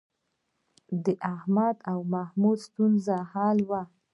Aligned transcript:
د 1.03 1.05
احمد 1.35 1.75
او 1.91 1.99
محمود 2.13 2.57
ستونزه 2.67 3.15
حل 3.31 3.57
وه 3.69 3.81